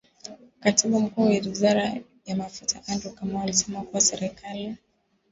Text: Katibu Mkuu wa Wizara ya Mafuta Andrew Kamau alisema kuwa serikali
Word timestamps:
Katibu 0.59 0.99
Mkuu 0.99 1.21
wa 1.21 1.29
Wizara 1.29 1.91
ya 2.25 2.35
Mafuta 2.35 2.81
Andrew 2.87 3.11
Kamau 3.13 3.41
alisema 3.41 3.81
kuwa 3.81 4.01
serikali 4.01 4.75